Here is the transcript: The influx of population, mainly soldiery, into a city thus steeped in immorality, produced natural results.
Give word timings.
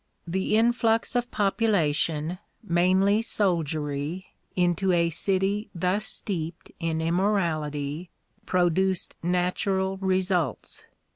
The 0.25 0.55
influx 0.55 1.15
of 1.15 1.29
population, 1.29 2.39
mainly 2.63 3.21
soldiery, 3.21 4.29
into 4.55 4.91
a 4.91 5.11
city 5.11 5.69
thus 5.75 6.05
steeped 6.05 6.71
in 6.79 7.01
immorality, 7.01 8.09
produced 8.47 9.15
natural 9.21 9.97
results. 9.97 10.85